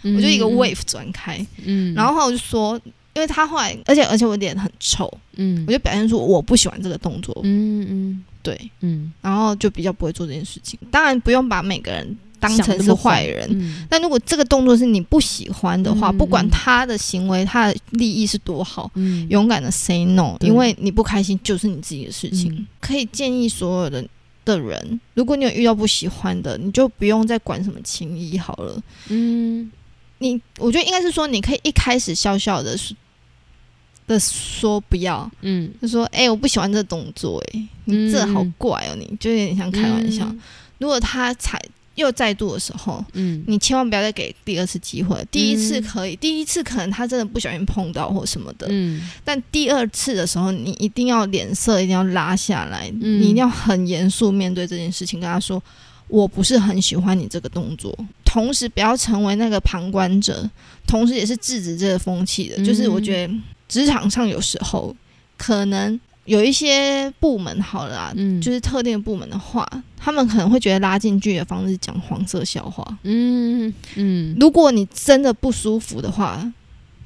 [0.03, 0.55] 我就一个嗯。
[0.57, 2.81] wave 转开，嗯，然后后来我就说。
[3.17, 5.65] 因为他后来，而且而且我脸很臭，嗯。
[5.67, 8.25] 我就表现出我不喜欢这个动作，嗯嗯。
[8.43, 10.79] 对，嗯，然后就比较不会做这件事情。
[10.91, 13.87] 当然不用把每个人当成是坏人，嗯。
[13.89, 19.27] 但如果这个动作是你不喜欢的话，嗯不管他的行为、他的利益是多好，嗯。
[19.31, 22.53] 勇敢的 say no，因为你不开心就是你自己的事情。
[22.53, 22.67] 嗯。
[22.81, 24.07] 可以建议所有的
[24.47, 28.83] 的人，如果你有遇到不喜欢的，你就不用再管什么情谊好了。
[29.09, 29.71] 嗯。
[30.19, 32.75] 你我觉得应该是说，你可以一开始笑笑的
[34.07, 40.35] 的说不要，嗯，就说哎、我不喜欢这动作、哎，你这好怪哦、你就有点像开玩笑。
[40.79, 41.63] 如果他踩
[41.97, 45.23] 又再度的时候，嗯，你千万不要再给第二次机会。
[45.31, 55.63] 第一次嗯可以，第一次可能他真的不小心碰到或什么的，嗯但第二次的时候，你一定要脸色一定要拉下来，嗯你一定要很严肃面对这件事情，跟他说。
[56.09, 57.93] 我不是很喜欢你这个动作，
[58.25, 60.49] 同时不要成为那个旁观者，
[60.87, 62.55] 同时也是制止这个风气的。
[62.59, 63.35] 嗯就是我觉得
[63.67, 64.95] 职场上有时候
[65.37, 68.13] 可能有一些部门好了
[68.43, 72.85] 就是特定的部门的话，他们可能会觉得拉近距离的方式讲黄色笑话。
[73.05, 76.53] 嗯嗯，如果你真的不舒服的话，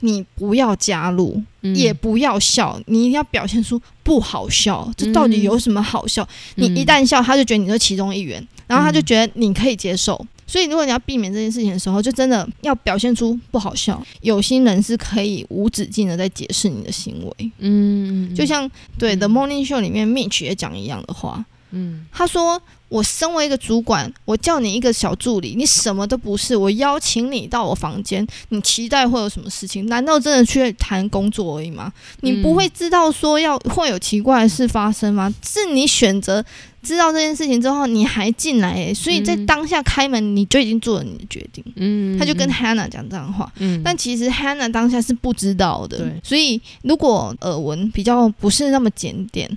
[0.00, 4.90] 你不要加入，嗯也不要笑，你一定要表现出不好笑。
[4.96, 6.26] 这到底有什么好笑？
[6.54, 10.26] 你一旦笑，他就觉得你是其中一员，然后他就觉得你可以接受。
[10.50, 14.02] 所以，如果你要避免这件事情的时候，就真的要表现出不好笑。
[14.22, 21.44] 有心人是可以无止境的在解释你的行为，嗯，就像对《嗯 The Morning Show》里面 Mitch 也讲一样的话。
[21.72, 22.60] 嗯他说
[22.90, 26.55] ：“我身为一个主管，我叫你一个小助理，你什么都不是。
[26.55, 29.87] 我邀请你到我房间，你期待会有什么事情？
[29.87, 31.90] 难道真的去谈工作而已吗？
[32.20, 35.33] 你不会知道说要会有奇怪的事发生吗？
[35.42, 36.44] 是你选择
[36.83, 41.64] 知道这件事情之后，你还进来、欸，所以在嗯当下开门，你就已经做了你的决定。
[41.76, 49.48] 嗯，他就跟 Hannah 讲这样的话，嗯，但其实 Hannah 当下是不知道的对，所以如果耳闻比较不是那么检点，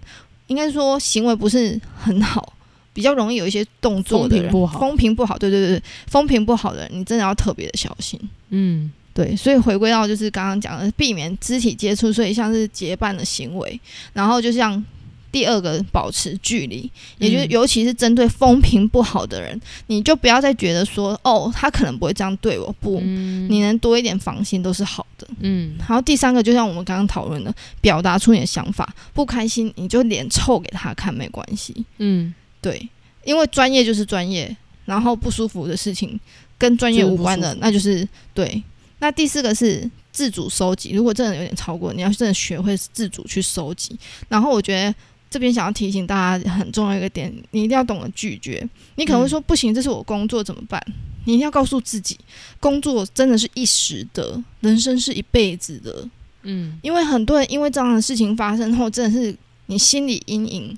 [0.48, 2.54] 应该说行为不是很好，
[2.94, 8.20] 比较容易有一些动作的人风评不好风评不好，对对对，风评不好的人，你真的要特别的小心。
[8.50, 13.80] 嗯对，所以回归到就是刚刚讲的，避免肢体接触，所以像是结伴的行为，
[14.12, 14.84] 然后就像
[15.32, 25.28] 第二个保持距离，也就是嗯尤其是针对风评不好的人，你就不要再觉得说哦，他可能不会这样对我，不，嗯你能多一点防心都是好的。
[25.42, 31.86] 嗯然后第三个，就像我们刚刚讨论的，表达出你的想法，不开心你就脸臭给他看，没关系。
[32.00, 32.90] 嗯对，
[33.24, 36.20] 因为专业就是专业，然后不舒服的事情
[36.58, 38.64] 跟专业无关的那就是对。
[39.00, 44.00] 那第四个是自主收集，如果真的有点超过，你要真的学会自主去收集。
[44.30, 44.96] 然后我觉得
[45.30, 48.66] 这边想要提醒大家很重要一个点，你一定要懂得拒绝。
[48.96, 50.82] 你可能会说、不行，这是我工作怎么办？
[51.26, 52.18] 你一定要告诉自己，
[52.62, 56.08] 工作真的是一时的，人生是一辈子的。
[56.44, 59.36] 嗯，因为很多人因为这样的事情发生后，真的是
[59.66, 60.78] 你心理阴影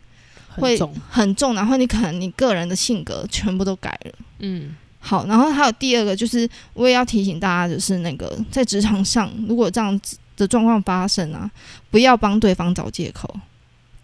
[0.58, 0.80] 会
[1.10, 4.12] 很重，然后你可能你个人的性格全部都改了。
[4.40, 11.50] 嗯好，然后还有第二个就是，我也要提醒大家，就是那个在职场上，如果这样子的状况发生啊，
[11.92, 13.32] 不要帮对方找借口。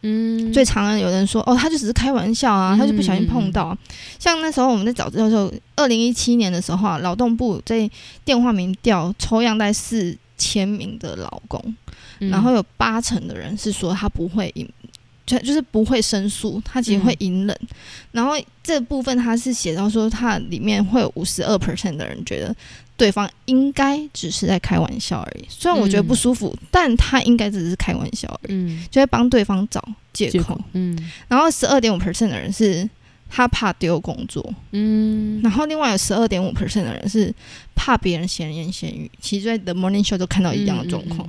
[0.03, 3.75] 嗯，最常有人说，哦，他就只是开玩笑啊，他就不小心碰到。
[4.19, 7.89] 像那时候我们在找资料的时候，二零一七年的时候啊，劳动部在
[8.23, 11.75] 电话民调抽样在四千名的劳工，
[12.19, 14.67] 嗯然后有八成的人是说他不会隐，
[15.37, 17.59] 就就是不会申诉，他其实会隐忍。
[18.11, 22.53] 然后这部分他是写到说，他里面会有五十二 percent 的人觉得
[22.97, 25.45] 对方应该只是在开玩笑而已。
[25.47, 30.31] 虽然我觉得不舒服，但他应该只是开玩笑而已，嗯就会帮对方找借口。
[30.31, 32.87] 借口，嗯然后十二点五 percent 的人是
[33.29, 37.33] 他怕丢工作，嗯然后另外有十二点五 percent 的人是
[37.73, 39.09] 怕别人闲言闲语。
[39.21, 41.27] 其实，在 The Morning Show 都看到一样的状况。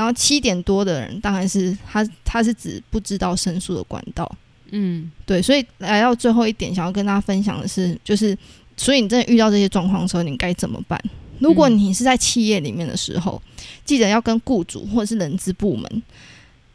[0.00, 4.30] 嗯然后七点多的人，当然是他，他是指不知道申诉的管道。
[4.70, 8.34] 嗯对，所以来到最后一点，想要跟大家分享的是，就是
[8.78, 10.98] 所以你真的遇到这些状况的时候，你该怎么办？
[11.38, 13.42] 如果你是在企业里面的时候，
[13.84, 16.02] 记得要跟雇主或者是人资部门、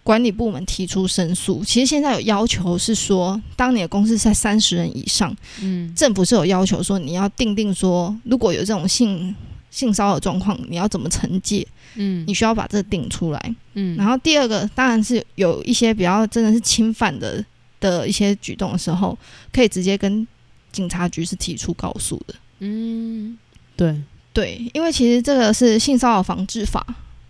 [0.03, 1.63] 管理部门提出申诉。
[1.63, 9.34] 其实现在有要求是说，当你的公司在三十人以上，嗯政府是有要求说，你要定定说，如果有这种性
[9.71, 11.65] 性骚扰状况，你要怎么惩戒？
[11.96, 13.56] 嗯你需要把这定出来。
[13.74, 17.43] 嗯，然后第二个当然是有一些比较真的是侵犯的
[17.80, 19.18] 的一些举动的时候，
[19.52, 20.26] 可以直接跟
[20.72, 22.36] 警察局是提出告诉的。
[22.60, 23.38] 嗯
[23.76, 23.96] 对
[24.32, 26.86] 对，因为其实这个是性骚扰防治法，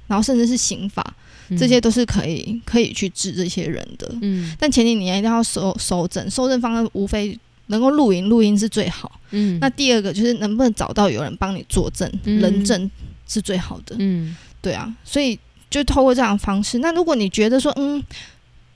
[0.07, 1.15] 然后甚至是刑法，
[1.57, 4.07] 这些都是可以可以去治这些人的。
[4.21, 7.37] 嗯但前提你一定要收收证，收证方案无非
[7.67, 9.19] 能够录音，录音是最好。
[9.31, 12.89] 嗯那第二个就是能不能找到有人帮你作证，嗯人证
[13.27, 13.95] 是最好的。
[13.99, 14.35] 嗯
[14.65, 15.37] 对啊，所以
[15.69, 16.79] 就透过这样的方式。
[16.79, 18.03] 那如果你觉得说，嗯，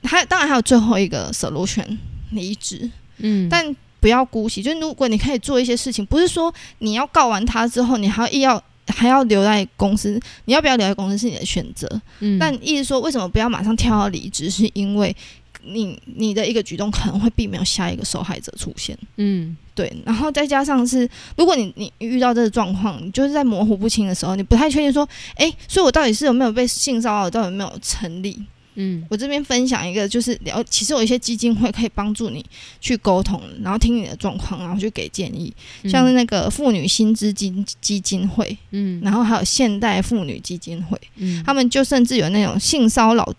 [0.04, 1.98] 还当然还有最后一个 solution
[2.30, 4.62] 离职，嗯，但不要姑息。
[4.62, 12.00] 就是如果你可以做一些事情，不是说你要告完他之后，你还要硬要还要留在公司，你要不要留在公司是你的选择。
[12.20, 15.16] 嗯但意思说，为什么不要马上跳到离职，是因为
[15.64, 18.96] 你你的一个举动可能会避免下一个受害者出现。
[19.16, 19.56] 嗯。
[19.72, 21.08] 对，然后再加上是，
[21.38, 28.38] 如果你你遇到这个状况，你就是在模糊不清的时候，你不太确定说，诶，所以我到底是有没有被性骚扰，到底有没有成立？
[28.74, 29.02] 嗯。
[29.08, 32.44] 我这边分享一个，就是聊，其实有一些基金会可以帮助你
[32.78, 35.50] 去沟通，然后听你的状况，然后去给建议，
[35.84, 39.00] 像是那个妇女薪资金基金会，嗯。
[39.02, 41.42] 然后还有现代妇女基金会，嗯。
[41.46, 43.32] 他们就甚至有那种性骚扰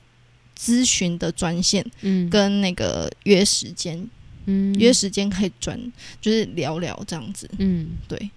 [0.61, 2.29] 咨询的专线，嗯。
[2.29, 4.07] 跟那个约时间，
[4.45, 4.73] 嗯。
[4.75, 5.79] 约时间可以转，
[6.21, 7.49] 就是聊聊这样子。
[7.57, 7.87] 嗯。
[8.07, 8.29] 对，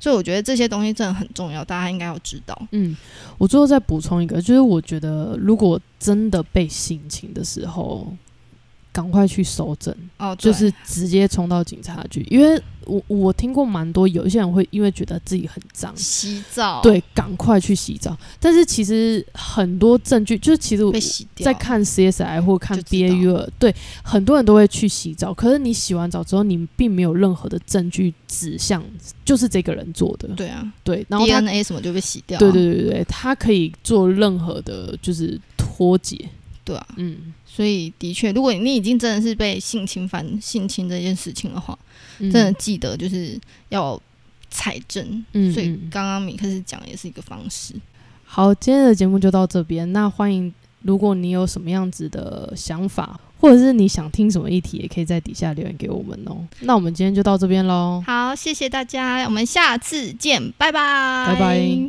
[0.00, 2.60] 所以我觉得这些东西真的很重要，大家应该要知道。
[2.72, 2.96] 嗯，
[3.38, 8.12] 我最后再补充一个，就是我觉得如果真的被性侵的时候，
[8.98, 15.96] 赶快去搜证，哦，就是直接冲到警察局，因为我我听过蛮多，有一些人会因为觉得自己很脏。
[15.96, 18.18] 洗澡，对，赶快去洗澡。
[18.40, 23.72] 但是其实很多证据，就是其实在看 CSI 或看 BAU，对，
[24.02, 25.32] 很多人都会去洗澡。
[25.32, 28.82] 可是你洗完澡之后，你并没有任何的证据指向
[29.24, 30.26] 就是这个人做的。
[30.30, 36.28] 对啊对，然后他，DNA 什么就被洗掉、啊，对对对对，他可以做任何的，就是脱节。
[36.68, 41.78] 对啊，嗯，所以的确，如果你已经真的是被性侵犯、性侵这件事情的话，
[42.18, 43.40] 嗯真的记得就是
[43.70, 43.98] 要
[44.50, 45.02] 采证。
[45.32, 47.74] 所以嗯嗯刚刚米克斯讲也是一个方式。
[48.26, 49.90] 好，今天的节目就到这边。
[49.94, 50.52] 那欢迎，
[50.82, 56.36] 如果你有什么样子的想法，或者是你想听什么议题，也可以在底下留言给我们哦。
[56.60, 58.04] 那我们今天就到这边喽。
[58.06, 61.88] 好，谢谢大家，我们下次见，拜拜，拜拜。